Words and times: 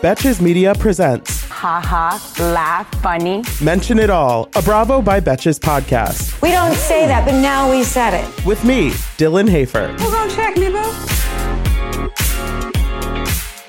Betches 0.00 0.40
Media 0.40 0.74
presents 0.76 1.42
Ha 1.50 1.80
ha, 1.84 2.34
laugh, 2.54 2.88
funny. 3.02 3.42
Mention 3.60 3.98
It 3.98 4.10
All, 4.10 4.48
a 4.54 4.62
Bravo 4.62 5.02
by 5.02 5.18
Betches 5.18 5.58
podcast. 5.58 6.40
We 6.40 6.52
don't 6.52 6.74
say 6.76 7.08
that, 7.08 7.24
but 7.24 7.32
now 7.40 7.68
we 7.68 7.82
said 7.82 8.14
it. 8.14 8.46
With 8.46 8.62
me, 8.64 8.90
Dylan 9.18 9.48
Hafer. 9.48 9.96
Hold 9.98 10.14
on, 10.14 10.30
check 10.30 10.56
me, 10.56 10.68
boo. 10.70 10.82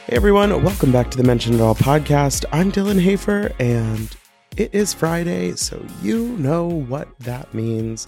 Hey 0.05 0.15
everyone, 0.15 0.63
welcome 0.63 0.91
back 0.91 1.09
to 1.09 1.17
the 1.17 1.23
Mention 1.23 1.55
It 1.55 1.61
All 1.61 1.73
podcast. 1.73 2.45
I'm 2.51 2.71
Dylan 2.71 3.01
Hafer, 3.01 3.51
and 3.59 4.15
it 4.55 4.69
is 4.71 4.93
Friday, 4.93 5.55
so 5.55 5.83
you 6.03 6.27
know 6.37 6.67
what 6.67 7.07
that 7.21 7.51
means. 7.55 8.07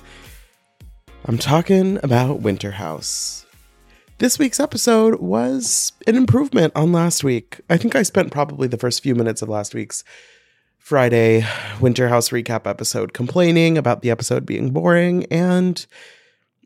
I'm 1.26 1.40
talking 1.40 1.98
about 2.03 2.41
Winter 2.41 2.70
House. 2.71 3.41
This 4.21 4.38
week's 4.38 4.59
episode 4.59 5.16
was 5.16 5.93
an 6.05 6.16
improvement 6.16 6.73
on 6.75 6.91
last 6.91 7.23
week. 7.23 7.59
I 7.71 7.77
think 7.77 7.95
I 7.95 8.03
spent 8.03 8.31
probably 8.31 8.67
the 8.67 8.77
first 8.77 9.02
few 9.02 9.16
minutes 9.16 9.41
of 9.41 9.49
last 9.49 9.73
week's 9.73 10.03
Friday 10.77 11.43
Winter 11.79 12.07
House 12.07 12.29
recap 12.29 12.68
episode 12.68 13.13
complaining 13.13 13.79
about 13.79 14.04
the 14.04 14.12
episode 14.12 14.46
being 14.46 14.70
boring. 14.70 15.26
And, 15.31 15.84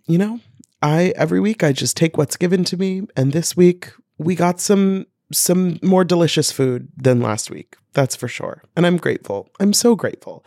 you 0.05 0.17
know, 0.17 0.41
I 0.81 1.13
every 1.15 1.39
week 1.39 1.63
I 1.63 1.71
just 1.71 1.95
take 1.95 2.17
what's 2.17 2.35
given 2.35 2.65
to 2.65 2.75
me. 2.75 3.03
And 3.15 3.31
this 3.31 3.55
week 3.55 3.93
we 4.17 4.35
got 4.35 4.59
some 4.59 5.05
some 5.37 5.79
more 5.81 6.03
delicious 6.03 6.51
food 6.51 6.87
than 6.97 7.21
last 7.21 7.49
week. 7.49 7.75
That's 7.93 8.15
for 8.15 8.27
sure. 8.27 8.61
And 8.75 8.85
I'm 8.85 8.97
grateful. 8.97 9.49
I'm 9.59 9.71
so 9.71 9.95
grateful. 9.95 10.43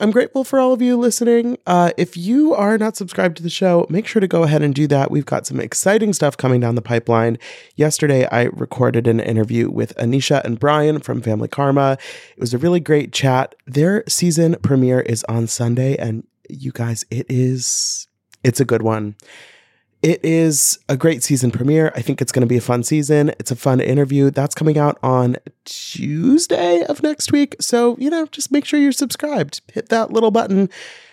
I'm 0.00 0.12
grateful 0.12 0.44
for 0.44 0.60
all 0.60 0.72
of 0.72 0.80
you 0.80 0.96
listening. 0.96 1.58
Uh, 1.66 1.90
if 1.96 2.16
you 2.16 2.54
are 2.54 2.78
not 2.78 2.96
subscribed 2.96 3.36
to 3.38 3.42
the 3.42 3.50
show, 3.50 3.86
make 3.90 4.06
sure 4.06 4.20
to 4.20 4.28
go 4.28 4.44
ahead 4.44 4.62
and 4.62 4.72
do 4.72 4.86
that. 4.86 5.10
We've 5.10 5.26
got 5.26 5.44
some 5.44 5.58
exciting 5.58 6.12
stuff 6.12 6.36
coming 6.36 6.60
down 6.60 6.76
the 6.76 6.82
pipeline. 6.82 7.38
Yesterday, 7.74 8.28
I 8.30 8.44
recorded 8.44 9.08
an 9.08 9.18
interview 9.18 9.68
with 9.68 9.96
Anisha 9.96 10.44
and 10.44 10.60
Brian 10.60 11.00
from 11.00 11.22
Family 11.22 11.48
Karma. 11.48 11.98
It 12.36 12.40
was 12.40 12.54
a 12.54 12.58
really 12.58 12.80
great 12.80 13.12
chat. 13.12 13.56
Their 13.66 14.04
season 14.08 14.54
premiere 14.62 15.00
is 15.00 15.24
on 15.24 15.48
Sunday, 15.48 15.96
and 15.96 16.24
you 16.48 16.70
guys, 16.70 17.04
it 17.10 17.26
is, 17.28 18.06
it's 18.44 18.60
a 18.60 18.64
good 18.64 18.82
one. 18.82 19.16
It 20.02 20.24
is 20.24 20.80
a 20.88 20.96
great 20.96 21.22
season 21.22 21.52
premiere. 21.52 21.92
I 21.94 22.02
think 22.02 22.20
it's 22.20 22.32
going 22.32 22.40
to 22.42 22.46
be 22.48 22.56
a 22.56 22.60
fun 22.60 22.82
season. 22.82 23.30
It's 23.38 23.52
a 23.52 23.56
fun 23.56 23.80
interview. 23.80 24.30
That's 24.30 24.54
coming 24.54 24.76
out 24.76 24.98
on 25.00 25.36
Tuesday 25.64 26.82
of 26.84 27.04
next 27.04 27.30
week. 27.30 27.54
So, 27.60 27.96
you 27.98 28.10
know, 28.10 28.26
just 28.26 28.50
make 28.50 28.64
sure 28.64 28.80
you're 28.80 28.90
subscribed. 28.90 29.60
Hit 29.72 29.90
that 29.90 30.10
little 30.12 30.32
button 30.32 30.68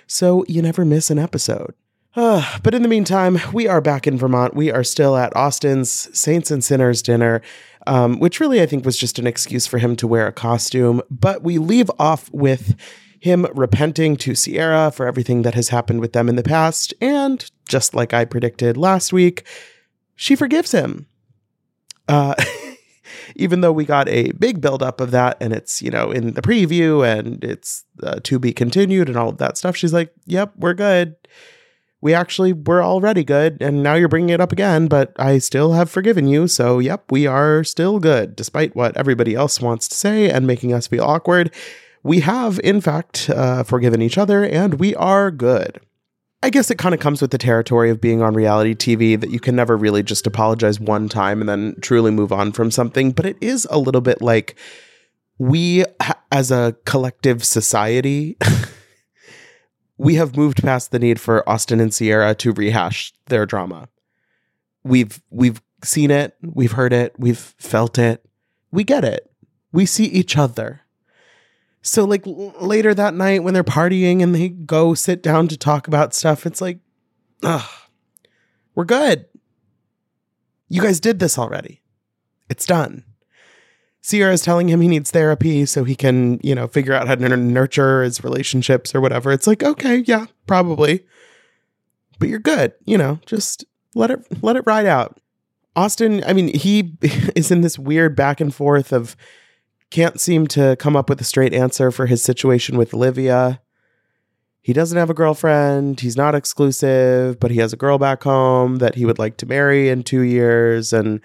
so 0.08 0.44
you 0.48 0.64
never 0.64 0.86
miss 0.86 1.12
an 1.12 1.20
episode. 1.20 1.76
Uh, 2.16 2.58
but 2.64 2.74
in 2.74 2.82
the 2.82 2.88
meantime, 2.88 3.38
we 3.54 3.68
are 3.68 3.80
back 3.80 4.08
in 4.08 4.18
Vermont. 4.18 4.56
We 4.56 4.72
are 4.72 4.84
still 4.84 5.16
at 5.16 5.36
Austin's 5.36 5.92
Saints 6.18 6.50
and 6.50 6.64
Sinners 6.64 7.04
dinner, 7.04 7.44
um, 7.86 8.20
which 8.20 8.40
really 8.40 8.60
I 8.60 8.66
think 8.66 8.86
was 8.86 8.98
just 8.98 9.20
an 9.20 9.28
excuse 9.28 9.68
for 9.68 9.78
him 9.78 9.96
to 9.98 10.08
wear 10.08 10.26
a 10.26 10.34
costume. 10.34 11.04
But 11.12 11.44
we 11.44 11.60
leave 11.60 11.92
off 12.00 12.32
with 12.34 12.76
him 13.20 13.46
repenting 13.54 14.16
to 14.18 14.34
Ciara 14.34 14.92
for 14.92 15.06
everything 15.06 15.44
that 15.44 15.54
has 15.54 15.70
happened 15.70 16.00
with 16.00 16.14
them 16.14 16.28
in 16.28 16.36
the 16.36 16.44
past. 16.44 16.94
And 17.00 17.50
just 17.70 17.96
like 17.96 18.14
I 18.14 18.26
predicted 18.26 18.76
last 18.76 19.14
week, 19.14 19.48
she 20.16 20.36
forgives 20.36 20.74
him. 20.74 21.08
Uh, 22.10 22.36
even 23.36 23.62
though 23.62 23.72
we 23.72 23.86
got 23.86 24.10
a 24.10 24.32
big 24.34 24.60
buildup 24.60 25.00
of 25.00 25.12
that 25.12 25.38
and 25.40 25.54
it's, 25.54 25.82
you 25.82 25.92
know, 25.92 26.12
in 26.12 26.34
the 26.34 26.42
preview 26.42 27.08
and 27.08 27.42
it's 27.44 27.86
uh, 28.04 28.20
to 28.24 28.40
be 28.40 28.52
continued 28.52 29.08
and 29.08 29.18
all 29.18 29.30
of 29.30 29.38
that 29.38 29.58
stuff, 29.58 29.78
she's 29.78 29.94
like, 29.94 30.12
yep, 30.26 30.52
we're 30.58 30.74
good. 30.74 31.16
We 32.02 32.14
actually 32.14 32.54
were 32.54 32.82
already 32.82 33.26
good, 33.26 33.58
and 33.60 33.84
now 33.84 33.96
you're 33.96 34.08
bringing 34.08 34.30
it 34.30 34.40
up 34.40 34.54
again, 34.54 34.88
but 34.88 35.12
I 35.20 35.38
still 35.38 35.74
have 35.74 35.92
forgiven 35.92 36.30
you. 36.30 36.48
So, 36.48 36.80
yep, 36.80 37.04
we 37.12 37.28
are 37.28 37.62
still 37.66 38.00
good, 38.00 38.38
despite 38.38 38.74
what 38.74 38.96
everybody 38.96 39.36
else 39.36 39.60
wants 39.60 39.90
to 39.90 39.96
say 39.96 40.30
and 40.30 40.48
making 40.48 40.74
us 40.74 40.88
feel 40.88 41.04
awkward 41.04 41.54
we 42.04 42.22
have, 42.22 42.60
in 42.64 42.82
fact, 42.82 43.30
uh, 43.30 43.64
forgiven 43.64 44.02
each 44.02 44.18
other 44.18 44.44
and 44.44 44.80
we 44.80 44.96
are 44.96 45.32
good. 45.32 45.80
I 46.42 46.50
guess 46.50 46.72
it 46.72 46.78
kind 46.78 46.96
of 46.96 47.02
comes 47.02 47.22
with 47.22 47.32
the 47.32 47.38
territory 47.38 47.90
of 47.90 48.00
being 48.00 48.22
on 48.22 48.34
reality 48.34 48.74
TV 48.74 49.20
that 49.20 49.30
you 49.30 49.40
can 49.40 49.56
never 49.56 49.76
really 49.76 50.04
just 50.04 50.26
apologize 50.26 50.80
one 50.80 51.10
time 51.10 51.42
and 51.42 51.50
then 51.50 51.76
truly 51.82 52.12
move 52.12 52.32
on 52.32 52.54
from 52.54 52.72
something. 52.72 53.12
But 53.12 53.26
it 53.26 53.38
is 53.42 53.68
a 53.70 53.78
little 53.78 54.00
bit 54.00 54.22
like 54.22 54.56
we, 55.38 55.84
as 56.32 56.50
a 56.50 56.78
collective 56.86 57.44
society, 57.44 58.38
we 59.98 60.16
have 60.16 60.38
moved 60.38 60.64
past 60.64 60.92
the 60.92 61.00
need 61.00 61.20
for 61.20 61.48
Austin 61.48 61.82
and 61.82 61.92
Ciara 61.92 62.34
to 62.36 62.54
rehash 62.54 63.14
their 63.26 63.46
drama. 63.46 63.90
We've 64.84 65.22
we've 65.30 65.62
seen 65.84 66.10
it, 66.10 66.36
we've 66.42 66.72
heard 66.72 66.94
it, 66.94 67.14
we've 67.18 67.54
felt 67.58 67.98
it. 67.98 68.26
We 68.72 68.86
get 68.86 69.04
it. 69.04 69.30
We 69.74 69.86
see 69.86 70.06
each 70.06 70.38
other. 70.38 70.82
So 71.82 72.04
like 72.04 72.24
later 72.26 72.94
that 72.94 73.14
night 73.14 73.44
when 73.44 73.54
they're 73.54 73.64
partying 73.64 74.22
and 74.22 74.36
they 74.36 74.50
go 74.50 74.94
sit 74.94 75.24
down 75.24 75.48
to 75.48 75.58
talk 75.58 75.88
about 75.88 76.14
stuff, 76.14 76.46
it's 76.46 76.62
like, 76.62 76.80
ugh, 77.44 77.70
we're 78.76 78.86
good. 78.86 79.26
You 80.68 80.82
guys 80.82 81.00
did 81.00 81.20
this 81.20 81.38
already. 81.38 81.82
It's 82.50 82.66
done. 82.66 83.04
Ciara 84.02 84.34
is 84.34 84.42
telling 84.42 84.70
him 84.70 84.82
he 84.82 84.88
needs 84.88 85.12
therapy 85.12 85.66
so 85.66 85.84
he 85.84 85.96
can, 85.96 86.40
you 86.42 86.56
know, 86.56 86.68
figure 86.68 86.94
out 86.94 87.08
how 87.08 87.16
to 87.16 87.38
nurture 87.38 88.04
his 88.04 88.24
relationships 88.24 88.96
or 88.96 89.02
whatever. 89.02 89.32
It's 89.32 89.48
like, 89.48 89.64
okay, 89.64 89.98
yeah, 89.98 90.28
probably. 90.48 91.06
But 92.18 92.30
you're 92.30 92.40
good, 92.40 92.74
you 92.86 92.98
know, 92.98 93.20
just 93.26 93.66
let 93.96 94.12
it 94.12 94.26
let 94.42 94.56
it 94.56 94.64
ride 94.66 94.86
out. 94.86 95.20
Austin, 95.76 96.24
I 96.26 96.34
mean, 96.34 96.54
he 96.54 96.94
is 97.36 97.52
in 97.52 97.62
this 97.62 97.78
weird 97.78 98.16
back 98.16 98.42
and 98.42 98.54
forth 98.54 98.92
of 98.92 99.16
can't 99.90 100.20
seem 100.20 100.48
to 100.48 100.76
come 100.78 100.96
up 100.96 101.10
with 101.10 101.20
a 101.22 101.24
straight 101.24 101.54
answer 101.54 101.92
for 101.92 102.06
his 102.06 102.24
situation 102.24 102.78
with 102.78 102.94
Olivia. 102.94 103.62
He 104.62 104.74
doesn't 104.74 104.98
have 104.98 105.10
a 105.10 105.16
girlfriend. 105.16 106.02
He's 106.02 106.18
not 106.18 106.36
exclusive, 106.36 107.40
but 107.40 107.50
he 107.50 107.58
has 107.58 107.74
a 107.74 107.78
girl 107.78 107.98
back 107.98 108.24
home 108.24 108.78
that 108.78 108.96
he 108.96 109.06
would 109.06 109.18
like 109.18 109.38
to 109.38 109.46
marry 109.46 109.90
in 109.90 110.04
two 110.04 110.22
years. 110.22 110.94
And 110.94 111.22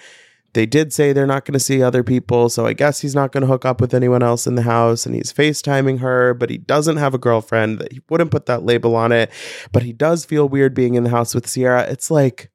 they 0.54 0.66
did 0.66 0.92
say 0.92 1.12
they're 1.12 1.26
not 1.26 1.44
going 1.44 1.52
to 1.54 1.60
see 1.60 1.82
other 1.82 2.02
people. 2.02 2.48
So 2.48 2.64
I 2.64 2.72
guess 2.72 3.00
he's 3.00 3.14
not 3.14 3.32
going 3.32 3.42
to 3.42 3.48
hook 3.48 3.64
up 3.64 3.80
with 3.80 3.92
anyone 3.92 4.22
else 4.22 4.46
in 4.46 4.54
the 4.54 4.62
house. 4.62 5.04
And 5.04 5.14
he's 5.14 5.32
FaceTiming 5.32 5.98
her, 5.98 6.32
but 6.32 6.48
he 6.48 6.58
doesn't 6.58 6.96
have 6.96 7.12
a 7.12 7.18
girlfriend. 7.18 7.80
That 7.80 7.92
he 7.92 8.00
wouldn't 8.08 8.30
put 8.30 8.46
that 8.46 8.62
label 8.64 8.94
on 8.96 9.12
it. 9.12 9.30
But 9.72 9.82
he 9.82 9.92
does 9.92 10.24
feel 10.24 10.48
weird 10.48 10.72
being 10.72 10.94
in 10.94 11.02
the 11.02 11.10
house 11.10 11.34
with 11.34 11.52
Ciara. 11.52 11.82
It's 11.82 12.10
like, 12.10 12.50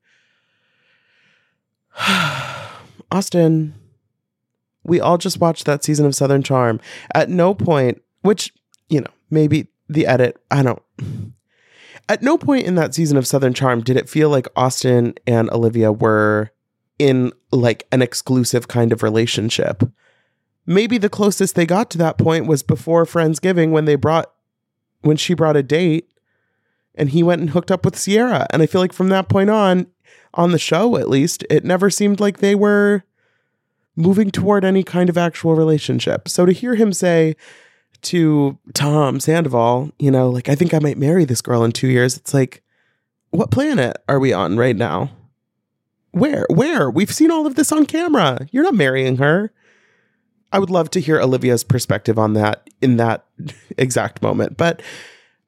Austin, 3.12 3.76
we 4.90 5.00
all 5.00 5.18
just 5.18 5.40
watched 5.40 5.66
that 5.66 5.84
season 5.84 6.06
of 6.06 6.16
Southern 6.16 6.44
Charm. 6.44 6.80
At 7.14 7.30
no 7.30 7.54
point, 7.54 8.02
which, 8.22 8.54
you 8.90 9.02
know, 9.02 9.12
maybe 9.30 9.68
the 9.88 10.06
edit, 10.06 10.42
I 10.52 10.64
don't. 10.64 10.82
At 12.10 12.24
no 12.24 12.38
point 12.38 12.66
in 12.66 12.76
that 12.76 12.96
season 12.96 13.18
of 13.18 13.28
Southern 13.28 13.54
Charm 13.54 13.82
did 13.82 13.96
it 13.96 14.10
feel 14.10 14.30
like 14.30 14.48
Austin 14.56 15.14
and 15.28 15.50
Olivia 15.52 15.92
were 15.92 16.50
in 16.98 17.32
like 17.52 17.88
an 17.92 18.02
exclusive 18.02 18.68
kind 18.68 18.92
of 18.92 19.04
relationship. 19.04 19.84
Maybe 20.66 20.98
the 20.98 21.10
closest 21.10 21.56
they 21.56 21.66
got 21.66 21.90
to 21.92 21.98
that 22.00 22.18
point 22.18 22.48
was 22.48 22.64
before 22.64 23.06
Friendsgiving 23.06 23.72
when 23.72 23.86
they 23.86 23.96
brought 23.96 24.32
when 25.02 25.18
she 25.18 25.34
brought 25.34 25.56
a 25.56 25.64
date 25.64 26.12
and 26.96 27.10
he 27.10 27.24
went 27.24 27.42
and 27.42 27.52
hooked 27.52 27.72
up 27.72 27.86
with 27.86 28.04
Ciara. 28.04 28.46
And 28.52 28.62
I 28.62 28.66
feel 28.66 28.82
like 28.82 28.92
from 28.92 29.10
that 29.10 29.30
point 29.30 29.50
on, 29.50 29.88
on 30.34 30.52
the 30.52 30.60
show 30.60 30.98
at 30.98 31.10
least, 31.10 31.46
it 31.50 31.64
never 31.64 31.90
seemed 31.90 32.20
like 32.20 32.40
they 32.40 32.56
were 32.56 33.04
moving 33.96 34.32
toward 34.32 34.64
any 34.64 34.84
kind 34.84 35.10
of 35.10 35.18
actual 35.18 35.56
relationship. 35.56 36.28
So 36.28 36.46
to 36.46 36.52
hear 36.52 36.76
him 36.76 36.94
say 36.94 37.36
to 38.04 38.58
Tom 38.74 39.20
Sandoval, 39.20 39.92
you 40.00 40.12
know, 40.12 40.30
like, 40.30 40.50
I 40.50 40.56
think 40.56 40.74
I 40.74 40.80
might 40.80 40.98
marry 40.98 41.26
this 41.26 41.42
girl 41.42 41.64
in 41.64 41.72
two 41.72 41.88
years, 41.88 42.18
it's 42.18 42.34
like, 42.34 42.64
what 43.32 43.52
planet 43.52 43.98
are 44.08 44.20
we 44.20 44.34
on 44.34 44.58
right 44.58 44.76
now? 44.76 45.12
Where? 46.12 46.46
Where? 46.50 46.90
We've 46.90 47.14
seen 47.14 47.30
all 47.30 47.46
of 47.46 47.56
this 47.56 47.72
on 47.72 47.86
camera. 47.86 48.48
You're 48.52 48.64
not 48.64 48.74
marrying 48.74 49.18
her. 49.18 49.52
I 50.52 50.60
would 50.60 50.72
love 50.72 50.90
to 50.92 51.00
hear 51.00 51.20
Olivia's 51.20 51.64
perspective 51.64 52.18
on 52.18 52.34
that 52.34 52.68
in 52.82 52.98
that 52.98 53.26
exact 53.78 54.22
moment, 54.22 54.58
but 54.58 54.82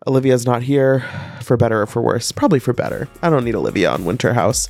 Olivia's 0.08 0.46
not 0.46 0.64
here 0.64 1.06
for 1.42 1.58
better 1.58 1.82
or 1.82 1.86
for 1.88 2.02
worse. 2.02 2.32
Probably 2.32 2.60
for 2.60 2.74
better. 2.74 3.08
I 3.22 3.30
don't 3.30 3.46
need 3.46 3.56
Olivia 3.56 3.92
on 3.92 4.06
Winter 4.06 4.34
House. 4.34 4.70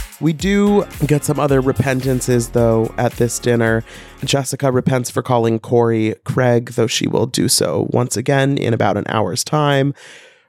We 0.21 0.33
do 0.33 0.85
get 1.07 1.25
some 1.25 1.39
other 1.39 1.61
repentances, 1.61 2.49
though, 2.49 2.93
at 2.95 3.13
this 3.13 3.39
dinner. 3.39 3.83
Jessica 4.23 4.71
repents 4.71 5.09
for 5.09 5.23
calling 5.23 5.57
Corey 5.57 6.13
Craig, 6.25 6.73
though 6.73 6.85
she 6.85 7.07
will 7.07 7.25
do 7.25 7.49
so 7.49 7.87
once 7.89 8.15
again 8.15 8.59
in 8.59 8.71
about 8.71 8.97
an 8.97 9.05
hour's 9.09 9.43
time. 9.43 9.95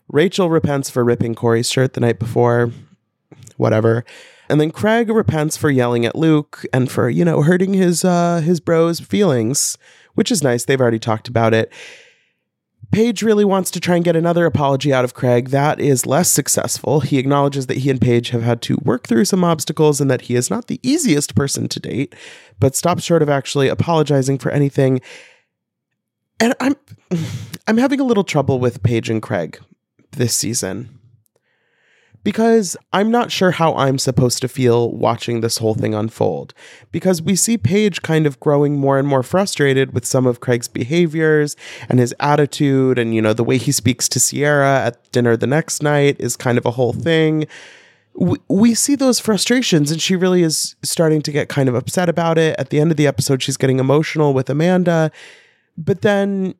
Rachel 0.08 0.50
repents 0.50 0.90
for 0.90 1.02
ripping 1.02 1.34
Corey's 1.34 1.70
shirt 1.70 1.94
the 1.94 2.00
night 2.00 2.18
before. 2.18 2.70
Whatever. 3.56 4.04
And 4.50 4.60
then 4.60 4.70
Craig 4.70 5.08
repents 5.08 5.56
for 5.56 5.70
yelling 5.70 6.04
at 6.04 6.16
Luke 6.16 6.66
and 6.74 6.90
for, 6.90 7.08
you 7.08 7.24
know, 7.24 7.40
hurting 7.40 7.72
his 7.72 8.04
uh 8.04 8.42
his 8.44 8.60
bro's 8.60 9.00
feelings, 9.00 9.78
which 10.14 10.30
is 10.30 10.42
nice. 10.42 10.66
They've 10.66 10.80
already 10.80 10.98
talked 10.98 11.28
about 11.28 11.54
it. 11.54 11.72
Paige 12.92 13.22
really 13.22 13.44
wants 13.44 13.70
to 13.70 13.80
try 13.80 13.96
and 13.96 14.04
get 14.04 14.16
another 14.16 14.44
apology 14.44 14.92
out 14.92 15.04
of 15.04 15.14
Craig. 15.14 15.48
That 15.48 15.80
is 15.80 16.06
less 16.06 16.30
successful. 16.30 17.00
He 17.00 17.18
acknowledges 17.18 17.66
that 17.66 17.78
he 17.78 17.90
and 17.90 18.00
Paige 18.00 18.30
have 18.30 18.42
had 18.42 18.60
to 18.62 18.76
work 18.82 19.08
through 19.08 19.24
some 19.24 19.42
obstacles 19.42 20.00
and 20.00 20.10
that 20.10 20.22
he 20.22 20.34
is 20.34 20.50
not 20.50 20.66
the 20.66 20.78
easiest 20.82 21.34
person 21.34 21.68
to 21.68 21.80
date, 21.80 22.14
but 22.60 22.76
stops 22.76 23.02
short 23.02 23.22
of 23.22 23.30
actually 23.30 23.68
apologizing 23.68 24.38
for 24.38 24.50
anything. 24.50 25.00
And 26.38 26.54
I'm 26.60 26.76
I'm 27.66 27.78
having 27.78 28.00
a 28.00 28.04
little 28.04 28.24
trouble 28.24 28.60
with 28.60 28.82
Paige 28.82 29.08
and 29.08 29.22
Craig 29.22 29.58
this 30.12 30.34
season 30.34 30.98
because 32.24 32.76
I'm 32.92 33.10
not 33.10 33.32
sure 33.32 33.50
how 33.50 33.74
I'm 33.74 33.98
supposed 33.98 34.40
to 34.42 34.48
feel 34.48 34.90
watching 34.92 35.40
this 35.40 35.58
whole 35.58 35.74
thing 35.74 35.94
unfold. 35.94 36.54
Because 36.92 37.20
we 37.20 37.34
see 37.34 37.58
Paige 37.58 38.02
kind 38.02 38.26
of 38.26 38.38
growing 38.40 38.76
more 38.76 38.98
and 38.98 39.08
more 39.08 39.22
frustrated 39.22 39.92
with 39.92 40.04
some 40.04 40.26
of 40.26 40.40
Craig's 40.40 40.68
behaviors 40.68 41.56
and 41.88 41.98
his 41.98 42.14
attitude, 42.20 42.98
and 42.98 43.14
you 43.14 43.22
know, 43.22 43.32
the 43.32 43.44
way 43.44 43.58
he 43.58 43.72
speaks 43.72 44.08
to 44.10 44.20
Ciara 44.20 44.86
at 44.86 45.10
dinner 45.12 45.36
the 45.36 45.46
next 45.46 45.82
night 45.82 46.16
is 46.18 46.36
kind 46.36 46.58
of 46.58 46.66
a 46.66 46.72
whole 46.72 46.92
thing. 46.92 47.46
We, 48.14 48.38
we 48.48 48.74
see 48.74 48.94
those 48.94 49.18
frustrations, 49.18 49.90
and 49.90 50.00
she 50.00 50.16
really 50.16 50.42
is 50.42 50.76
starting 50.82 51.22
to 51.22 51.32
get 51.32 51.48
kind 51.48 51.68
of 51.68 51.74
upset 51.74 52.08
about 52.08 52.38
it. 52.38 52.54
At 52.58 52.70
the 52.70 52.78
end 52.78 52.90
of 52.90 52.96
the 52.96 53.06
episode, 53.06 53.42
she's 53.42 53.56
getting 53.56 53.78
emotional 53.78 54.34
with 54.34 54.50
Amanda. 54.50 55.10
But 55.78 56.02
then 56.02 56.54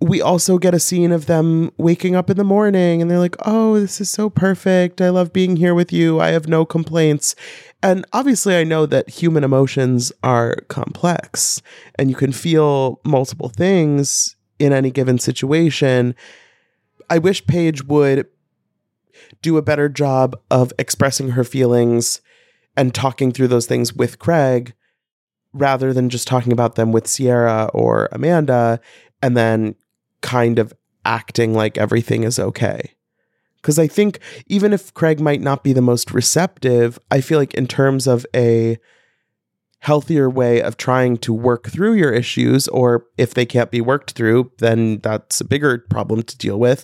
we 0.00 0.20
also 0.20 0.58
get 0.58 0.74
a 0.74 0.80
scene 0.80 1.10
of 1.10 1.26
them 1.26 1.70
waking 1.78 2.14
up 2.14 2.28
in 2.28 2.36
the 2.36 2.44
morning 2.44 3.00
and 3.00 3.10
they're 3.10 3.18
like, 3.18 3.36
oh, 3.46 3.80
this 3.80 4.00
is 4.00 4.10
so 4.10 4.28
perfect. 4.28 5.00
I 5.00 5.08
love 5.08 5.32
being 5.32 5.56
here 5.56 5.74
with 5.74 5.92
you. 5.92 6.20
I 6.20 6.28
have 6.28 6.48
no 6.48 6.66
complaints. 6.66 7.34
And 7.82 8.04
obviously, 8.12 8.56
I 8.56 8.64
know 8.64 8.84
that 8.86 9.08
human 9.08 9.42
emotions 9.42 10.12
are 10.22 10.56
complex 10.68 11.62
and 11.98 12.10
you 12.10 12.16
can 12.16 12.32
feel 12.32 13.00
multiple 13.04 13.48
things 13.48 14.36
in 14.58 14.72
any 14.72 14.90
given 14.90 15.18
situation. 15.18 16.14
I 17.08 17.18
wish 17.18 17.46
Paige 17.46 17.84
would 17.84 18.26
do 19.40 19.56
a 19.56 19.62
better 19.62 19.88
job 19.88 20.38
of 20.50 20.72
expressing 20.78 21.30
her 21.30 21.44
feelings 21.44 22.20
and 22.76 22.94
talking 22.94 23.32
through 23.32 23.48
those 23.48 23.66
things 23.66 23.94
with 23.94 24.18
Craig 24.18 24.74
rather 25.54 25.94
than 25.94 26.10
just 26.10 26.28
talking 26.28 26.52
about 26.52 26.74
them 26.74 26.92
with 26.92 27.06
Ciara 27.06 27.70
or 27.72 28.10
Amanda 28.12 28.78
and 29.22 29.34
then 29.34 29.74
kind 30.26 30.58
of 30.58 30.74
acting 31.04 31.54
like 31.54 31.78
everything 31.78 32.24
is 32.24 32.36
okay. 32.36 32.92
Because 33.62 33.78
I 33.78 33.86
think 33.86 34.18
even 34.48 34.72
if 34.72 34.92
Craig 34.92 35.20
might 35.20 35.40
not 35.40 35.62
be 35.62 35.72
the 35.72 35.80
most 35.80 36.10
receptive, 36.10 36.98
I 37.12 37.20
feel 37.20 37.38
like 37.38 37.54
in 37.54 37.68
terms 37.68 38.08
of 38.08 38.26
a 38.34 38.76
healthier 39.78 40.28
way 40.28 40.60
of 40.60 40.76
trying 40.76 41.16
to 41.18 41.32
work 41.32 41.68
through 41.68 41.92
your 41.94 42.12
issues, 42.12 42.66
or 42.68 43.06
if 43.16 43.34
they 43.34 43.46
can't 43.46 43.70
be 43.70 43.80
worked 43.80 44.12
through, 44.12 44.50
then 44.58 44.98
that's 44.98 45.40
a 45.40 45.44
bigger 45.44 45.78
problem 45.90 46.24
to 46.24 46.36
deal 46.36 46.58
with. 46.58 46.82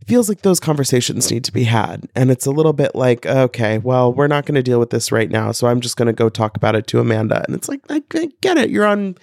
It 0.00 0.08
feels 0.08 0.28
like 0.28 0.42
those 0.42 0.58
conversations 0.58 1.30
need 1.30 1.44
to 1.44 1.52
be 1.52 1.64
had. 1.64 2.08
And 2.16 2.32
it's 2.32 2.46
a 2.46 2.50
little 2.50 2.72
bit 2.72 2.96
like, 2.96 3.24
okay, 3.24 3.78
well, 3.78 4.12
we're 4.12 4.26
not 4.26 4.46
going 4.46 4.56
to 4.56 4.64
deal 4.64 4.80
with 4.80 4.90
this 4.90 5.12
right 5.12 5.30
now. 5.30 5.52
So 5.52 5.68
I'm 5.68 5.80
just 5.80 5.96
going 5.96 6.06
to 6.06 6.12
go 6.12 6.28
talk 6.28 6.56
about 6.56 6.74
it 6.74 6.88
to 6.88 6.98
Amanda. 6.98 7.44
And 7.46 7.54
it's 7.54 7.68
like, 7.68 7.82
I, 7.88 8.02
get 8.40 8.58
it. 8.58 8.70
You're 8.70 8.86
on 8.86 9.16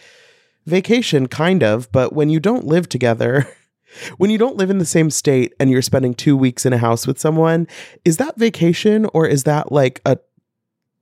vacation, 0.66 1.28
kind 1.28 1.64
of, 1.64 1.92
but 1.92 2.14
when 2.14 2.30
you 2.30 2.40
don't 2.40 2.66
live 2.66 2.88
together, 2.90 3.48
when 4.18 4.30
you 4.30 4.38
don't 4.38 4.58
live 4.58 4.70
in 4.70 4.78
the 4.78 4.86
same 4.86 5.10
state 5.10 5.54
and 5.60 5.70
you're 5.70 5.82
spending 5.82 6.14
two 6.14 6.38
weeks 6.38 6.66
in 6.66 6.74
a 6.74 6.78
house 6.78 7.08
with 7.08 7.20
someone, 7.20 7.68
is 8.06 8.18
that 8.18 8.38
vacation 8.38 9.06
or 9.14 9.28
is 9.28 9.44
that 9.44 9.72
like 9.72 10.02
a 10.06 10.18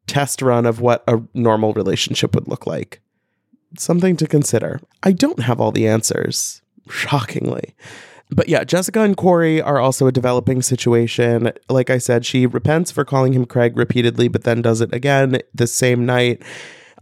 test 0.07 0.41
run 0.41 0.65
of 0.65 0.81
what 0.81 1.03
a 1.07 1.22
normal 1.34 1.74
relationship 1.74 2.36
would 2.36 2.48
look 2.48 2.65
like? 2.65 3.01
Something 3.77 4.17
to 4.17 4.27
consider. 4.27 4.81
I 5.03 5.12
don't 5.12 5.41
have 5.41 5.62
all 5.62 5.72
the 5.72 5.88
answers, 5.88 6.62
shockingly. 6.89 7.75
But 8.31 8.48
yeah, 8.48 8.63
Jessica 8.63 9.01
and 9.01 9.17
Corey 9.17 9.62
are 9.62 9.79
also 9.79 10.05
a 10.07 10.12
developing 10.12 10.62
situation. 10.62 11.51
Like 11.67 11.89
I 11.89 11.98
said, 11.98 12.25
she 12.25 12.45
repents 12.45 12.91
for 12.91 13.03
calling 13.03 13.34
him 13.34 13.45
Craig 13.45 13.75
repeatedly, 13.75 14.27
but 14.27 14.43
then 14.43 14.62
does 14.62 14.81
it 14.81 14.93
again 14.93 15.39
the 15.53 15.67
same 15.67 16.05
night 16.05 16.43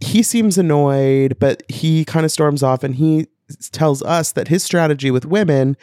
he 0.00 0.22
seems 0.22 0.58
annoyed, 0.58 1.38
but 1.38 1.62
he 1.68 2.04
kind 2.04 2.24
of 2.24 2.32
storms 2.32 2.62
off 2.62 2.82
and 2.82 2.94
he 2.96 3.26
tells 3.72 4.02
us 4.02 4.32
that 4.32 4.48
his 4.48 4.62
strategy 4.62 5.10
with 5.10 5.24
women 5.24 5.76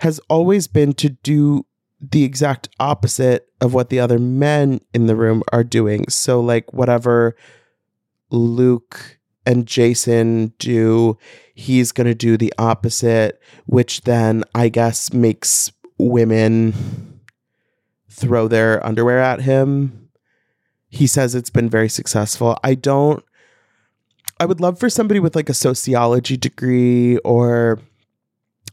has 0.00 0.18
always 0.28 0.66
been 0.66 0.92
to 0.94 1.10
do 1.10 1.64
the 2.00 2.24
exact 2.24 2.68
opposite 2.78 3.48
of 3.60 3.72
what 3.72 3.88
the 3.88 4.00
other 4.00 4.18
men 4.18 4.80
in 4.92 5.06
the 5.06 5.16
room 5.16 5.42
are 5.52 5.64
doing. 5.64 6.08
So, 6.08 6.40
like, 6.40 6.72
whatever 6.72 7.34
Luke 8.30 9.18
and 9.46 9.66
Jason 9.66 10.52
do, 10.58 11.16
he's 11.54 11.92
going 11.92 12.06
to 12.06 12.14
do 12.14 12.36
the 12.36 12.52
opposite, 12.58 13.40
which 13.64 14.02
then 14.02 14.44
I 14.54 14.68
guess 14.68 15.12
makes 15.12 15.72
women 15.98 17.20
throw 18.10 18.48
their 18.48 18.84
underwear 18.84 19.20
at 19.20 19.42
him. 19.42 20.08
He 20.88 21.06
says 21.06 21.34
it's 21.34 21.50
been 21.50 21.70
very 21.70 21.88
successful. 21.88 22.58
I 22.62 22.74
don't 22.74 23.24
I 24.38 24.44
would 24.46 24.60
love 24.60 24.78
for 24.78 24.90
somebody 24.90 25.20
with 25.20 25.34
like 25.34 25.48
a 25.48 25.54
sociology 25.54 26.36
degree 26.36 27.16
or 27.18 27.80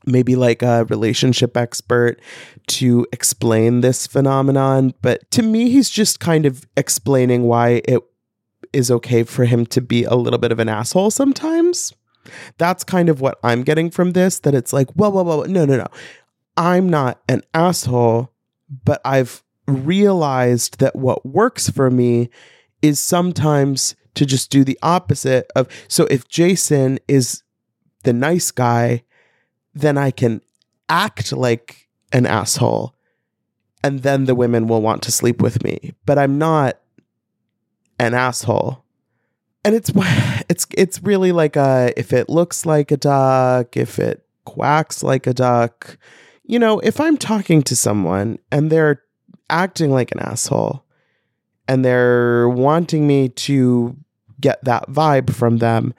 maybe 0.05 0.35
like 0.35 0.61
a 0.61 0.85
relationship 0.85 1.55
expert 1.55 2.19
to 2.67 3.07
explain 3.13 3.81
this 3.81 4.05
phenomenon. 4.05 4.93
But 5.01 5.29
to 5.31 5.41
me, 5.41 5.69
he's 5.69 5.89
just 5.89 6.19
kind 6.19 6.45
of 6.45 6.65
explaining 6.75 7.43
why 7.43 7.81
it 7.85 8.01
is 8.73 8.91
okay 8.91 9.23
for 9.23 9.45
him 9.45 9.65
to 9.67 9.81
be 9.81 10.03
a 10.03 10.15
little 10.15 10.39
bit 10.39 10.51
of 10.51 10.59
an 10.59 10.67
asshole 10.67 11.11
sometimes. 11.11 11.93
That's 12.57 12.83
kind 12.83 13.09
of 13.09 13.21
what 13.21 13.39
I'm 13.43 13.63
getting 13.63 13.89
from 13.89 14.11
this 14.11 14.39
that 14.39 14.55
it's 14.55 14.73
like, 14.73 14.89
well, 14.95 15.11
well, 15.11 15.25
well, 15.25 15.45
no, 15.45 15.65
no, 15.65 15.77
no. 15.77 15.87
I'm 16.57 16.89
not 16.89 17.21
an 17.27 17.41
asshole, 17.53 18.31
but 18.83 19.01
I've 19.05 19.43
realized 19.67 20.79
that 20.79 20.95
what 20.95 21.25
works 21.25 21.69
for 21.69 21.89
me 21.89 22.29
is 22.81 22.99
sometimes 22.99 23.95
to 24.15 24.25
just 24.25 24.49
do 24.49 24.63
the 24.63 24.77
opposite 24.81 25.51
of 25.55 25.67
so 25.87 26.05
if 26.05 26.27
Jason 26.27 26.99
is 27.07 27.43
the 28.03 28.13
nice 28.13 28.51
guy, 28.51 29.03
then 29.73 29.97
I 29.97 30.11
can 30.11 30.41
act 30.89 31.31
like 31.31 31.87
an 32.11 32.25
asshole 32.25 32.93
and 33.83 34.01
then 34.01 34.25
the 34.25 34.35
women 34.35 34.67
will 34.67 34.81
want 34.81 35.03
to 35.03 35.11
sleep 35.11 35.41
with 35.41 35.63
me. 35.63 35.93
But 36.05 36.17
I'm 36.17 36.37
not 36.37 36.79
an 37.99 38.13
asshole. 38.13 38.83
And 39.65 39.75
it's 39.75 39.91
it's 40.49 40.65
it's 40.77 41.03
really 41.03 41.31
like 41.31 41.55
a 41.55 41.93
if 41.97 42.13
it 42.13 42.29
looks 42.29 42.65
like 42.65 42.91
a 42.91 42.97
duck, 42.97 43.75
if 43.75 43.99
it 43.99 44.25
quacks 44.45 45.03
like 45.03 45.27
a 45.27 45.33
duck, 45.33 45.97
you 46.43 46.59
know, 46.59 46.79
if 46.79 46.99
I'm 46.99 47.17
talking 47.17 47.61
to 47.63 47.75
someone 47.75 48.39
and 48.51 48.71
they're 48.71 49.01
acting 49.49 49.91
like 49.91 50.11
an 50.11 50.19
asshole 50.19 50.85
and 51.67 51.83
they're 51.83 52.49
wanting 52.49 53.07
me 53.07 53.29
to 53.29 53.97
get 54.39 54.63
that 54.65 54.89
vibe 54.89 55.33
from 55.33 55.57
them, 55.57 55.93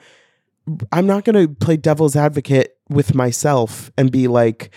I'm 0.92 1.06
not 1.06 1.24
going 1.24 1.46
to 1.46 1.54
play 1.54 1.76
devil's 1.76 2.16
advocate 2.16 2.76
with 2.88 3.14
myself 3.14 3.90
and 3.96 4.10
be 4.10 4.28
like, 4.28 4.70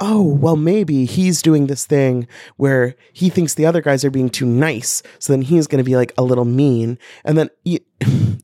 oh, 0.00 0.22
well, 0.22 0.56
maybe 0.56 1.04
he's 1.04 1.42
doing 1.42 1.66
this 1.66 1.86
thing 1.86 2.26
where 2.56 2.96
he 3.12 3.30
thinks 3.30 3.54
the 3.54 3.66
other 3.66 3.80
guys 3.80 4.04
are 4.04 4.10
being 4.10 4.30
too 4.30 4.46
nice. 4.46 5.02
So 5.18 5.32
then 5.32 5.42
he's 5.42 5.66
going 5.66 5.82
to 5.82 5.88
be 5.88 5.96
like 5.96 6.12
a 6.18 6.22
little 6.22 6.44
mean. 6.44 6.98
And 7.24 7.38
then, 7.38 7.50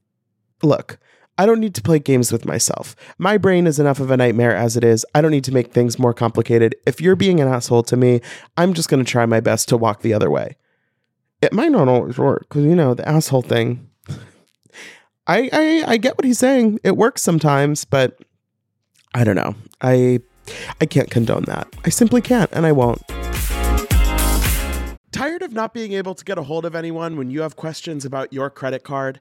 look, 0.62 0.98
I 1.38 1.46
don't 1.46 1.60
need 1.60 1.74
to 1.74 1.82
play 1.82 1.98
games 1.98 2.30
with 2.32 2.44
myself. 2.44 2.94
My 3.18 3.36
brain 3.38 3.66
is 3.66 3.78
enough 3.78 3.98
of 3.98 4.10
a 4.10 4.16
nightmare 4.16 4.54
as 4.54 4.76
it 4.76 4.84
is. 4.84 5.04
I 5.14 5.20
don't 5.20 5.30
need 5.30 5.44
to 5.44 5.54
make 5.54 5.72
things 5.72 5.98
more 5.98 6.14
complicated. 6.14 6.76
If 6.86 7.00
you're 7.00 7.16
being 7.16 7.40
an 7.40 7.48
asshole 7.48 7.82
to 7.84 7.96
me, 7.96 8.20
I'm 8.56 8.74
just 8.74 8.88
going 8.88 9.02
to 9.02 9.10
try 9.10 9.26
my 9.26 9.40
best 9.40 9.68
to 9.70 9.76
walk 9.76 10.02
the 10.02 10.14
other 10.14 10.30
way. 10.30 10.56
It 11.42 11.52
might 11.54 11.72
not 11.72 11.88
always 11.88 12.18
work 12.18 12.46
because, 12.48 12.64
you 12.64 12.74
know, 12.74 12.92
the 12.92 13.08
asshole 13.08 13.42
thing. 13.42 13.88
I, 15.26 15.48
I 15.52 15.84
I 15.86 15.96
get 15.96 16.18
what 16.18 16.24
he's 16.24 16.38
saying. 16.38 16.80
It 16.82 16.96
works 16.96 17.22
sometimes, 17.22 17.84
but 17.84 18.18
I 19.14 19.24
don't 19.24 19.36
know. 19.36 19.54
I 19.80 20.20
I 20.80 20.86
can't 20.86 21.10
condone 21.10 21.44
that. 21.44 21.68
I 21.84 21.90
simply 21.90 22.20
can't, 22.20 22.50
and 22.52 22.66
I 22.66 22.72
won't. 22.72 23.00
Tired 25.12 25.42
of 25.42 25.52
not 25.52 25.72
being 25.72 25.92
able 25.92 26.14
to 26.14 26.24
get 26.24 26.36
a 26.36 26.42
hold 26.42 26.64
of 26.64 26.74
anyone 26.74 27.16
when 27.16 27.30
you 27.30 27.42
have 27.42 27.56
questions 27.56 28.04
about 28.04 28.32
your 28.32 28.50
credit 28.50 28.84
card? 28.84 29.20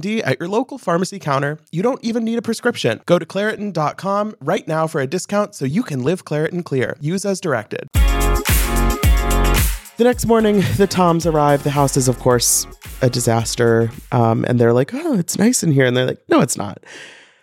D 0.00 0.22
at 0.22 0.38
your 0.38 0.48
local 0.48 0.78
pharmacy 0.78 1.18
counter. 1.18 1.58
You 1.70 1.82
don't 1.82 2.02
even 2.04 2.24
need 2.24 2.38
a 2.38 2.42
prescription. 2.42 3.00
Go 3.06 3.18
to 3.18 3.26
Claritin.com 3.26 4.36
right 4.40 4.66
now 4.66 4.86
for 4.86 5.00
a 5.00 5.06
discount 5.06 5.54
so 5.54 5.64
you 5.64 5.82
can 5.82 6.02
live 6.02 6.24
Claritin 6.24 6.64
Clear. 6.64 6.96
Use 7.00 7.24
as 7.24 7.40
directed. 7.40 7.88
The 9.96 10.04
next 10.04 10.26
morning, 10.26 10.62
the 10.76 10.86
Toms 10.86 11.24
arrive. 11.24 11.62
The 11.62 11.70
house 11.70 11.96
is, 11.96 12.06
of 12.06 12.18
course, 12.18 12.66
a 13.00 13.08
disaster. 13.08 13.90
Um, 14.12 14.44
and 14.46 14.60
they're 14.60 14.74
like, 14.74 14.92
oh, 14.92 15.18
it's 15.18 15.38
nice 15.38 15.62
in 15.62 15.72
here. 15.72 15.86
And 15.86 15.96
they're 15.96 16.06
like, 16.06 16.22
no, 16.28 16.42
it's 16.42 16.58
not. 16.58 16.84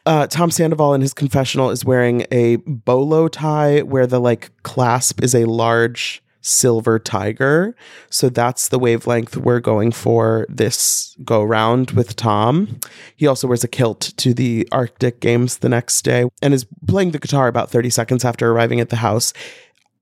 Uh, 0.06 0.28
Tom 0.28 0.52
Sandoval 0.52 0.94
in 0.94 1.02
his 1.02 1.14
confessional 1.14 1.70
is 1.70 1.86
wearing 1.86 2.26
a 2.32 2.58
bolo 2.58 3.28
tie 3.28 3.82
where 3.82 4.06
the 4.06 4.20
like 4.20 4.52
clasp 4.64 5.24
is 5.24 5.34
a 5.34 5.46
large 5.46 6.22
silver 6.44 7.00
tiger. 7.00 7.76
So 8.10 8.30
that's 8.30 8.68
the 8.68 8.78
wavelength 8.78 9.36
we're 9.38 9.62
going 9.62 9.92
for 9.92 10.46
this 10.50 11.16
go 11.24 11.42
round 11.42 11.92
with 11.92 12.16
Tom. 12.16 12.80
He 13.16 13.26
also 13.26 13.48
wears 13.48 13.64
a 13.64 13.68
kilt 13.68 14.14
to 14.18 14.34
the 14.34 14.68
Arctic 14.72 15.20
Games 15.20 15.60
the 15.60 15.70
next 15.70 16.04
day 16.04 16.26
and 16.42 16.54
is 16.54 16.68
playing 16.88 17.12
the 17.12 17.20
guitar 17.20 17.48
about 17.48 17.72
30 17.72 17.90
seconds 17.90 18.24
after 18.24 18.52
arriving 18.52 18.80
at 18.80 18.90
the 18.90 18.98
house. 18.98 19.34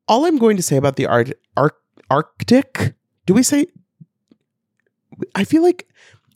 All 0.07 0.25
I'm 0.25 0.37
going 0.37 0.57
to 0.57 0.63
say 0.63 0.77
about 0.77 0.95
the 0.95 1.05
Ar- 1.05 1.25
Ar- 1.55 1.77
Arctic, 2.09 2.95
do 3.25 3.33
we 3.33 3.43
say 3.43 3.67
I 5.35 5.43
feel 5.43 5.61
like 5.61 5.87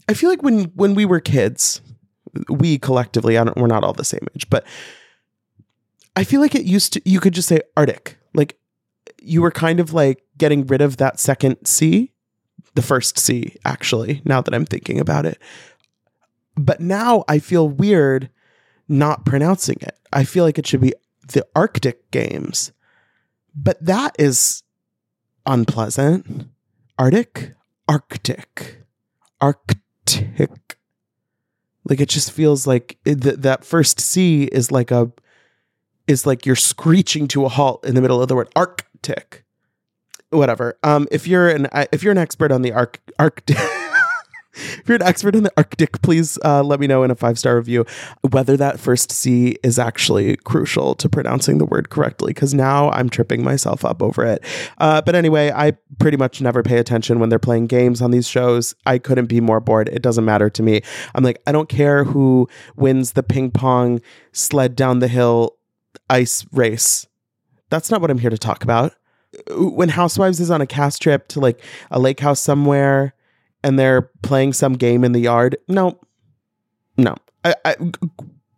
I 0.08 0.14
feel 0.14 0.30
like 0.30 0.44
when 0.44 0.66
when 0.76 0.94
we 0.94 1.06
were 1.06 1.20
kids, 1.20 1.82
we 2.50 2.78
collectively, 2.78 3.38
I 3.38 3.44
don't, 3.44 3.58
we're 3.58 3.68
not 3.68 3.84
all 3.84 3.94
the 3.94 4.06
same 4.06 4.28
age, 4.36 4.50
but 4.50 4.66
I 6.16 6.24
feel 6.24 6.42
like 6.42 6.56
it 6.56 6.66
used 6.66 6.94
to, 6.94 7.02
you 7.06 7.20
could 7.20 7.34
just 7.34 7.48
say 7.48 7.62
Arctic. 7.76 8.18
Like 8.34 8.58
you 9.22 9.42
were 9.42 9.52
kind 9.52 9.80
of 9.80 9.94
like 9.94 10.24
getting 10.38 10.66
rid 10.68 10.82
of 10.82 10.98
that 10.98 11.20
second 11.20 11.66
C, 11.66 12.12
the 12.76 12.82
first 12.82 13.18
C, 13.18 13.56
actually, 13.66 14.22
now 14.26 14.42
that 14.42 14.54
I'm 14.54 14.66
thinking 14.66 15.00
about 15.00 15.26
it. 15.26 15.40
But 16.56 16.80
now 16.80 17.24
I 17.28 17.40
feel 17.40 17.68
weird 17.68 18.30
not 18.88 19.26
pronouncing 19.26 19.78
it. 19.82 19.98
I 20.14 20.24
feel 20.24 20.44
like 20.44 20.58
it 20.58 20.68
should 20.68 20.82
be 20.82 20.94
the 21.28 21.46
Arctic 21.56 22.10
Games. 22.12 22.72
But 23.56 23.84
that 23.84 24.16
is 24.20 24.64
unpleasant. 25.46 26.48
Arctic? 26.98 27.54
Arctic. 27.88 28.84
Arctic. 29.42 30.78
Like 31.88 32.00
it 32.00 32.10
just 32.10 32.32
feels 32.32 32.66
like 32.66 32.98
th- 33.06 33.18
that 33.18 33.64
first 33.64 34.00
C 34.00 34.44
is 34.46 34.72
like 34.72 34.92
a 34.92 35.12
is 36.08 36.26
like 36.26 36.46
you're 36.46 36.56
screeching 36.56 37.28
to 37.30 37.46
a 37.46 37.50
halt 37.50 37.86
in 37.86 37.96
the 37.96 38.02
middle 38.02 38.22
of 38.22 38.28
the 38.28 38.36
word 38.36 38.50
Arctic. 39.10 39.44
Whatever. 40.30 40.78
Um, 40.84 41.08
if 41.12 41.28
you're 41.28 41.50
an 41.50 41.68
if 41.92 42.04
you're 42.04 42.12
an 42.12 42.18
expert 42.18 42.52
on 42.52 42.62
the 42.62 42.74
arc 42.74 43.00
Arctic. 43.20 43.58
if 44.56 44.84
you're 44.88 44.96
an 44.96 45.04
expert 45.04 45.36
in 45.36 45.44
the 45.44 45.52
Arctic, 45.56 46.02
please 46.02 46.40
uh, 46.44 46.64
let 46.64 46.80
me 46.80 46.88
know 46.88 47.04
in 47.04 47.12
a 47.12 47.16
five 47.16 47.38
star 47.38 47.56
review 47.56 47.86
whether 48.32 48.58
that 48.58 48.80
first 48.80 49.12
C 49.12 49.58
is 49.64 49.78
actually 49.78 50.36
crucial 50.38 50.96
to 50.96 51.08
pronouncing 51.08 51.60
the 51.60 51.66
word 51.66 51.90
correctly. 51.90 52.34
Because 52.34 52.54
now 52.54 52.90
I'm 52.92 53.08
tripping 53.08 53.44
myself 53.44 53.86
up 53.86 54.02
over 54.02 54.26
it. 54.26 54.44
Uh, 54.80 55.02
but 55.02 55.14
anyway, 55.14 55.52
I 55.52 55.74
pretty 56.00 56.18
much 56.18 56.42
never 56.42 56.64
pay 56.64 56.80
attention 56.80 57.20
when 57.20 57.30
they're 57.30 57.40
playing 57.40 57.68
games 57.68 58.02
on 58.02 58.12
these 58.12 58.28
shows. 58.28 58.74
I 58.86 58.98
couldn't 58.98 59.28
be 59.28 59.40
more 59.40 59.60
bored. 59.60 59.90
It 59.90 60.02
doesn't 60.02 60.26
matter 60.26 60.50
to 60.50 60.64
me. 60.64 60.82
I'm 61.14 61.24
like, 61.24 61.42
I 61.46 61.52
don't 61.52 61.70
care 61.70 62.04
who 62.04 62.50
wins 62.76 63.14
the 63.14 63.24
ping 63.24 63.52
pong 63.52 64.02
sled 64.32 64.76
down 64.76 65.00
the 65.00 65.08
hill 65.08 65.58
ice 66.10 66.46
race. 66.52 67.08
That's 67.70 67.90
not 67.90 68.02
what 68.02 68.12
I'm 68.12 68.18
here 68.18 68.30
to 68.30 68.38
talk 68.38 68.64
about. 68.64 68.94
Uh, 69.52 69.70
when 69.70 69.90
Housewives 69.90 70.40
is 70.40 70.52
on 70.52 70.62
a 70.62 70.68
cast 70.68 71.02
trip 71.02 71.28
to 71.30 71.40
like 71.40 71.62
a 71.92 72.00
lake 72.00 72.20
house 72.20 72.40
somewhere 72.40 73.14
and 73.64 73.80
they're 73.80 74.04
playing 74.22 74.54
some 74.54 74.74
game 74.74 75.04
in 75.04 75.12
the 75.12 75.20
yard, 75.20 75.58
no, 75.68 76.00
no. 76.98 77.16
I, 77.44 77.56
I, 77.64 77.76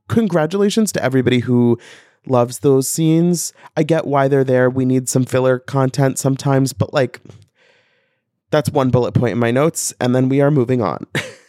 congratulations 0.07 0.91
to 0.93 1.03
everybody 1.03 1.39
who 1.39 1.77
loves 2.25 2.59
those 2.59 2.87
scenes. 2.87 3.53
I 3.75 3.83
get 3.83 4.05
why 4.05 4.27
they're 4.27 4.43
there. 4.43 4.69
We 4.69 4.85
need 4.85 5.09
some 5.09 5.25
filler 5.25 5.59
content 5.59 6.19
sometimes, 6.19 6.73
but 6.73 6.93
like 6.93 7.21
that's 8.51 8.69
one 8.69 8.89
bullet 8.89 9.13
point 9.13 9.33
in 9.33 9.39
my 9.39 9.51
notes, 9.51 9.93
and 9.99 10.15
then 10.15 10.29
we 10.29 10.41
are 10.41 10.51
moving 10.51 10.81
on. 10.81 11.05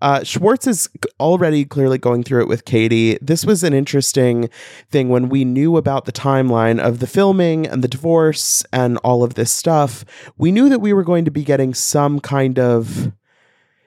Uh, 0.00 0.22
Schwartz 0.22 0.66
is 0.66 0.88
already 1.18 1.64
clearly 1.64 1.98
going 1.98 2.22
through 2.22 2.42
it 2.42 2.48
with 2.48 2.64
Katie. 2.64 3.18
This 3.20 3.44
was 3.44 3.64
an 3.64 3.72
interesting 3.72 4.48
thing 4.90 5.08
when 5.08 5.28
we 5.28 5.44
knew 5.44 5.76
about 5.76 6.04
the 6.04 6.12
timeline 6.12 6.78
of 6.78 7.00
the 7.00 7.06
filming 7.06 7.66
and 7.66 7.82
the 7.82 7.88
divorce 7.88 8.64
and 8.72 8.98
all 8.98 9.24
of 9.24 9.34
this 9.34 9.50
stuff. 9.50 10.04
We 10.36 10.52
knew 10.52 10.68
that 10.68 10.80
we 10.80 10.92
were 10.92 11.04
going 11.04 11.24
to 11.24 11.30
be 11.30 11.42
getting 11.42 11.74
some 11.74 12.20
kind 12.20 12.58
of 12.58 13.12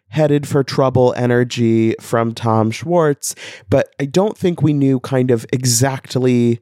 headed 0.09 0.45
for 0.45 0.63
trouble 0.63 1.13
energy 1.15 1.95
from 2.01 2.33
Tom 2.33 2.69
Schwartz, 2.69 3.33
but 3.69 3.95
I 3.97 4.05
don't 4.05 4.37
think 4.37 4.61
we 4.61 4.73
knew 4.73 4.99
kind 4.99 5.31
of 5.31 5.45
exactly 5.53 6.59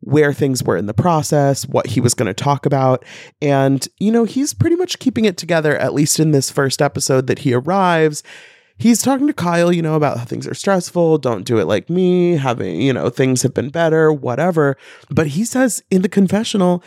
where 0.00 0.32
things 0.34 0.62
were 0.62 0.76
in 0.76 0.86
the 0.86 0.94
process, 0.94 1.66
what 1.66 1.86
he 1.86 2.00
was 2.00 2.14
going 2.14 2.26
to 2.26 2.34
talk 2.34 2.66
about. 2.66 3.04
And, 3.40 3.86
you 3.98 4.10
know, 4.12 4.24
he's 4.24 4.52
pretty 4.52 4.76
much 4.76 4.98
keeping 4.98 5.24
it 5.24 5.36
together, 5.38 5.76
at 5.76 5.94
least 5.94 6.20
in 6.20 6.30
this 6.30 6.50
first 6.50 6.82
episode 6.82 7.26
that 7.26 7.40
he 7.40 7.54
arrives 7.54 8.22
he's 8.80 9.02
talking 9.02 9.26
to 9.26 9.32
Kyle, 9.32 9.72
you 9.72 9.82
know, 9.82 9.94
about 9.94 10.18
how 10.18 10.24
things 10.24 10.48
are 10.48 10.54
stressful. 10.54 11.18
Don't 11.18 11.44
do 11.44 11.58
it 11.58 11.66
like 11.66 11.90
me. 11.90 12.36
Having, 12.36 12.80
you 12.80 12.92
know, 12.92 13.10
things 13.10 13.42
have 13.42 13.54
been 13.54 13.70
better, 13.70 14.12
whatever. 14.12 14.76
But 15.10 15.28
he 15.28 15.44
says 15.44 15.82
in 15.90 16.02
the 16.02 16.08
confessional, 16.08 16.82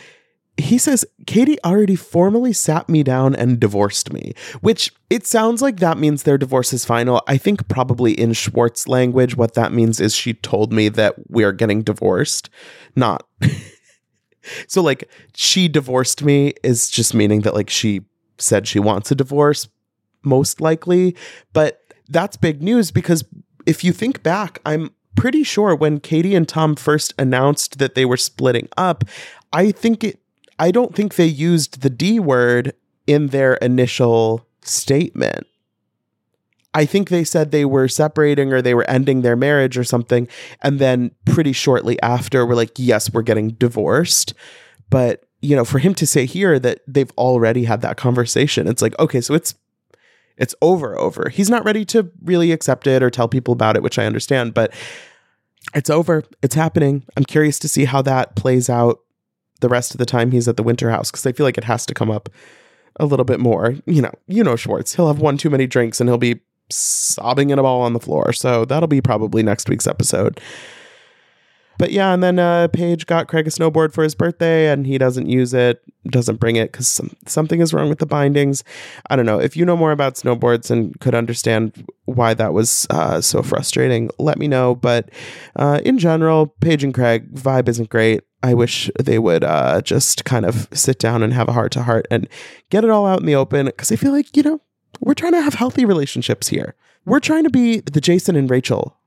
he 0.56 0.78
says, 0.78 1.04
Katie 1.26 1.62
already 1.64 1.96
formally 1.96 2.52
sat 2.52 2.88
me 2.88 3.02
down 3.02 3.34
and 3.34 3.58
divorced 3.58 4.12
me, 4.12 4.34
which 4.60 4.92
it 5.10 5.26
sounds 5.26 5.60
like 5.60 5.78
that 5.80 5.98
means 5.98 6.22
their 6.22 6.38
divorce 6.38 6.72
is 6.72 6.84
final. 6.84 7.22
I 7.26 7.38
think 7.38 7.66
probably 7.68 8.12
in 8.12 8.34
Schwartz 8.34 8.86
language, 8.86 9.36
what 9.36 9.54
that 9.54 9.72
means 9.72 10.00
is 10.00 10.14
she 10.14 10.34
told 10.34 10.72
me 10.72 10.88
that 10.90 11.14
we're 11.28 11.52
getting 11.52 11.82
divorced, 11.82 12.50
not. 12.94 13.26
so, 14.68 14.80
like, 14.80 15.10
she 15.34 15.66
divorced 15.66 16.22
me 16.22 16.54
is 16.62 16.88
just 16.88 17.14
meaning 17.14 17.40
that, 17.40 17.54
like, 17.54 17.70
she 17.70 18.02
said 18.38 18.68
she 18.68 18.78
wants 18.78 19.10
a 19.10 19.16
divorce, 19.16 19.68
most 20.22 20.60
likely. 20.60 21.16
But 21.52 21.83
that's 22.08 22.36
big 22.36 22.62
news 22.62 22.90
because 22.90 23.24
if 23.66 23.84
you 23.84 23.92
think 23.92 24.22
back, 24.22 24.60
I'm 24.64 24.90
pretty 25.16 25.42
sure 25.42 25.74
when 25.74 26.00
Katie 26.00 26.34
and 26.34 26.48
Tom 26.48 26.76
first 26.76 27.14
announced 27.18 27.78
that 27.78 27.94
they 27.94 28.04
were 28.04 28.16
splitting 28.16 28.68
up, 28.76 29.04
I 29.52 29.70
think 29.70 30.04
it 30.04 30.20
I 30.58 30.70
don't 30.70 30.94
think 30.94 31.16
they 31.16 31.26
used 31.26 31.82
the 31.82 31.90
D 31.90 32.20
word 32.20 32.74
in 33.06 33.28
their 33.28 33.54
initial 33.54 34.46
statement. 34.62 35.46
I 36.74 36.86
think 36.86 37.08
they 37.08 37.24
said 37.24 37.50
they 37.50 37.64
were 37.64 37.86
separating 37.86 38.52
or 38.52 38.60
they 38.60 38.74
were 38.74 38.88
ending 38.90 39.22
their 39.22 39.36
marriage 39.36 39.78
or 39.78 39.84
something. 39.84 40.26
And 40.60 40.80
then 40.80 41.12
pretty 41.24 41.52
shortly 41.52 42.00
after, 42.02 42.44
we're 42.44 42.56
like, 42.56 42.72
yes, 42.76 43.12
we're 43.12 43.22
getting 43.22 43.50
divorced. 43.50 44.34
But, 44.90 45.24
you 45.40 45.54
know, 45.54 45.64
for 45.64 45.78
him 45.78 45.94
to 45.94 46.06
say 46.06 46.26
here 46.26 46.58
that 46.58 46.80
they've 46.88 47.12
already 47.16 47.64
had 47.64 47.80
that 47.82 47.96
conversation, 47.96 48.66
it's 48.66 48.82
like, 48.82 48.98
okay, 48.98 49.20
so 49.20 49.34
it's 49.34 49.54
it's 50.36 50.54
over 50.60 50.98
over. 50.98 51.28
He's 51.28 51.50
not 51.50 51.64
ready 51.64 51.84
to 51.86 52.10
really 52.22 52.52
accept 52.52 52.86
it 52.86 53.02
or 53.02 53.10
tell 53.10 53.28
people 53.28 53.52
about 53.52 53.76
it, 53.76 53.82
which 53.82 53.98
I 53.98 54.06
understand, 54.06 54.54
but 54.54 54.72
it's 55.74 55.90
over. 55.90 56.24
It's 56.42 56.54
happening. 56.54 57.04
I'm 57.16 57.24
curious 57.24 57.58
to 57.60 57.68
see 57.68 57.84
how 57.84 58.02
that 58.02 58.36
plays 58.36 58.68
out 58.68 59.00
the 59.60 59.68
rest 59.68 59.92
of 59.92 59.98
the 59.98 60.06
time 60.06 60.30
he's 60.30 60.48
at 60.48 60.56
the 60.56 60.62
winter 60.62 60.90
house 60.90 61.10
because 61.10 61.26
I 61.26 61.32
feel 61.32 61.46
like 61.46 61.58
it 61.58 61.64
has 61.64 61.86
to 61.86 61.94
come 61.94 62.10
up 62.10 62.28
a 63.00 63.06
little 63.06 63.24
bit 63.24 63.40
more. 63.40 63.76
You 63.86 64.02
know, 64.02 64.12
you 64.26 64.44
know 64.44 64.56
Schwartz. 64.56 64.94
He'll 64.94 65.08
have 65.08 65.20
one 65.20 65.36
too 65.38 65.50
many 65.50 65.66
drinks 65.66 66.00
and 66.00 66.08
he'll 66.08 66.18
be 66.18 66.40
sobbing 66.70 67.50
in 67.50 67.58
a 67.58 67.62
ball 67.62 67.80
on 67.82 67.92
the 67.92 68.00
floor. 68.00 68.32
So 68.32 68.64
that'll 68.64 68.88
be 68.88 69.00
probably 69.00 69.42
next 69.42 69.68
week's 69.68 69.86
episode. 69.86 70.40
But 71.78 71.92
yeah, 71.92 72.12
and 72.12 72.22
then 72.22 72.38
uh, 72.38 72.68
Paige 72.68 73.06
got 73.06 73.28
Craig 73.28 73.46
a 73.46 73.50
snowboard 73.50 73.92
for 73.92 74.02
his 74.02 74.14
birthday, 74.14 74.70
and 74.70 74.86
he 74.86 74.98
doesn't 74.98 75.28
use 75.28 75.52
it, 75.54 75.82
doesn't 76.08 76.40
bring 76.40 76.56
it 76.56 76.72
because 76.72 76.88
some, 76.88 77.14
something 77.26 77.60
is 77.60 77.74
wrong 77.74 77.88
with 77.88 77.98
the 77.98 78.06
bindings. 78.06 78.62
I 79.10 79.16
don't 79.16 79.26
know. 79.26 79.40
If 79.40 79.56
you 79.56 79.64
know 79.64 79.76
more 79.76 79.92
about 79.92 80.14
snowboards 80.14 80.70
and 80.70 80.98
could 81.00 81.14
understand 81.14 81.86
why 82.04 82.34
that 82.34 82.52
was 82.52 82.86
uh, 82.90 83.20
so 83.20 83.42
frustrating, 83.42 84.10
let 84.18 84.38
me 84.38 84.48
know. 84.48 84.74
But 84.74 85.10
uh, 85.56 85.80
in 85.84 85.98
general, 85.98 86.46
Paige 86.60 86.84
and 86.84 86.94
Craig 86.94 87.34
vibe 87.34 87.68
isn't 87.68 87.88
great. 87.88 88.22
I 88.42 88.52
wish 88.54 88.90
they 89.00 89.18
would 89.18 89.42
uh, 89.42 89.80
just 89.80 90.24
kind 90.26 90.44
of 90.44 90.68
sit 90.72 90.98
down 90.98 91.22
and 91.22 91.32
have 91.32 91.48
a 91.48 91.52
heart 91.52 91.72
to 91.72 91.82
heart 91.82 92.06
and 92.10 92.28
get 92.68 92.84
it 92.84 92.90
all 92.90 93.06
out 93.06 93.20
in 93.20 93.26
the 93.26 93.34
open 93.34 93.66
because 93.66 93.90
I 93.90 93.96
feel 93.96 94.12
like, 94.12 94.36
you 94.36 94.42
know, 94.42 94.60
we're 95.00 95.14
trying 95.14 95.32
to 95.32 95.40
have 95.40 95.54
healthy 95.54 95.84
relationships 95.84 96.48
here. 96.48 96.74
We're 97.06 97.20
trying 97.20 97.44
to 97.44 97.50
be 97.50 97.80
the 97.80 98.00
Jason 98.00 98.36
and 98.36 98.50
Rachel 98.50 98.98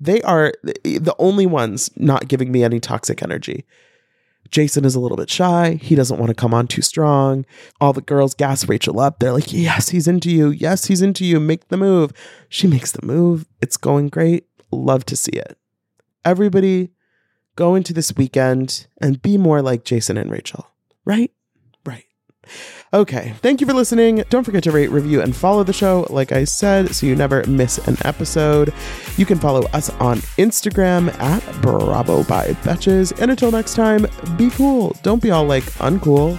they 0.00 0.20
are 0.22 0.52
the 0.62 1.14
only 1.18 1.46
ones 1.46 1.90
not 1.96 2.28
giving 2.28 2.52
me 2.52 2.62
any 2.62 2.80
toxic 2.80 3.22
energy. 3.22 3.64
Jason 4.50 4.84
is 4.84 4.94
a 4.94 5.00
little 5.00 5.16
bit 5.16 5.30
shy. 5.30 5.78
He 5.82 5.94
doesn't 5.94 6.18
want 6.18 6.30
to 6.30 6.34
come 6.34 6.54
on 6.54 6.68
too 6.68 6.82
strong. 6.82 7.44
All 7.80 7.92
the 7.92 8.00
girls 8.00 8.34
gas 8.34 8.68
Rachel 8.68 9.00
up. 9.00 9.18
They're 9.18 9.32
like, 9.32 9.52
Yes, 9.52 9.88
he's 9.88 10.06
into 10.06 10.30
you. 10.30 10.50
Yes, 10.50 10.86
he's 10.86 11.02
into 11.02 11.24
you. 11.24 11.40
Make 11.40 11.68
the 11.68 11.76
move. 11.76 12.12
She 12.48 12.66
makes 12.66 12.92
the 12.92 13.04
move. 13.04 13.46
It's 13.60 13.76
going 13.76 14.08
great. 14.08 14.46
Love 14.70 15.04
to 15.06 15.16
see 15.16 15.32
it. 15.32 15.58
Everybody 16.24 16.90
go 17.56 17.74
into 17.74 17.92
this 17.92 18.14
weekend 18.16 18.86
and 19.00 19.22
be 19.22 19.38
more 19.38 19.62
like 19.62 19.84
Jason 19.84 20.16
and 20.16 20.30
Rachel, 20.30 20.68
right? 21.04 21.32
Okay, 22.94 23.34
thank 23.42 23.60
you 23.60 23.66
for 23.66 23.74
listening. 23.74 24.22
Don't 24.30 24.44
forget 24.44 24.62
to 24.64 24.72
rate, 24.72 24.90
review, 24.90 25.20
and 25.20 25.34
follow 25.34 25.64
the 25.64 25.72
show, 25.72 26.06
like 26.10 26.32
I 26.32 26.44
said, 26.44 26.94
so 26.94 27.06
you 27.06 27.16
never 27.16 27.44
miss 27.46 27.78
an 27.86 27.96
episode. 28.04 28.72
You 29.16 29.26
can 29.26 29.38
follow 29.38 29.64
us 29.74 29.90
on 29.90 30.18
Instagram 30.38 31.12
at 31.18 31.42
Bravo 31.60 32.24
by 32.24 32.48
Betches. 32.62 33.18
And 33.20 33.30
until 33.30 33.50
next 33.50 33.74
time, 33.74 34.06
be 34.36 34.50
cool. 34.50 34.96
Don't 35.02 35.22
be 35.22 35.30
all 35.30 35.44
like 35.44 35.64
uncool. 35.74 36.38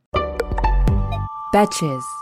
Betches. 1.51 2.20